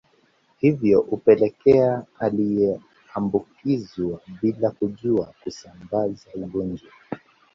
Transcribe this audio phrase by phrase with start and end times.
[0.57, 6.91] Hivyo hupelekea aliyeambukizwa bila kujua kusambaza ugonjwa